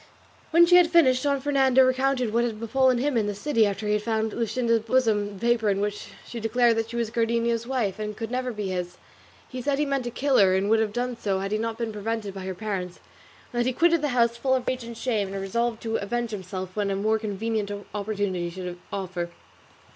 When 0.49 0.65
she 0.65 0.77
had 0.77 0.89
finished 0.89 1.21
Don 1.21 1.39
Fernando 1.41 1.85
recounted 1.85 2.33
what 2.33 2.43
had 2.43 2.59
befallen 2.59 2.97
him 2.97 3.15
in 3.15 3.27
the 3.27 3.35
city 3.35 3.67
after 3.67 3.85
he 3.85 3.93
had 3.93 4.01
found 4.01 4.33
in 4.33 4.39
Luscinda's 4.39 4.79
bosom 4.79 5.35
the 5.37 5.45
paper 5.45 5.69
in 5.69 5.79
which 5.79 6.07
she 6.25 6.39
declared 6.39 6.77
that 6.77 6.89
she 6.89 6.95
was 6.95 7.11
Cardenio's 7.11 7.67
wife, 7.67 7.99
and 7.99 8.19
never 8.31 8.49
could 8.49 8.57
be 8.57 8.69
his. 8.69 8.97
He 9.47 9.61
said 9.61 9.77
he 9.77 9.85
meant 9.85 10.03
to 10.05 10.09
kill 10.09 10.39
her, 10.39 10.55
and 10.55 10.71
would 10.71 10.79
have 10.79 10.91
done 10.91 11.17
so 11.17 11.37
had 11.37 11.51
he 11.51 11.59
not 11.59 11.77
been 11.77 11.93
prevented 11.93 12.33
by 12.33 12.45
her 12.45 12.55
parents, 12.55 12.99
and 13.53 13.59
that 13.59 13.67
he 13.67 13.73
quitted 13.73 14.01
the 14.01 14.07
house 14.07 14.35
full 14.37 14.55
of 14.55 14.67
rage 14.67 14.83
and 14.83 14.97
shame, 14.97 15.33
and 15.33 15.39
resolved 15.39 15.83
to 15.83 15.97
avenge 15.97 16.31
himself 16.31 16.75
when 16.75 16.89
a 16.89 16.95
more 16.95 17.19
convenient 17.19 17.69
opportunity 17.93 18.49
should 18.49 18.79
offer. 18.91 19.29